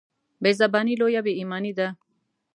بېزباني 0.41 0.93
لویه 0.99 1.21
بېايماني 1.25 1.71
ده. 1.77 1.87